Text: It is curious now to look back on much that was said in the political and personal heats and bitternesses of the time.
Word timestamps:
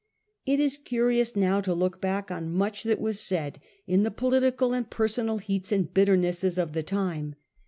It 0.47 0.59
is 0.59 0.77
curious 0.79 1.35
now 1.35 1.61
to 1.61 1.75
look 1.75 2.01
back 2.01 2.31
on 2.31 2.49
much 2.49 2.81
that 2.85 2.99
was 2.99 3.19
said 3.19 3.59
in 3.85 4.01
the 4.01 4.09
political 4.09 4.73
and 4.73 4.89
personal 4.89 5.37
heats 5.37 5.71
and 5.71 5.93
bitternesses 5.93 6.57
of 6.57 6.73
the 6.73 6.81
time. 6.81 7.35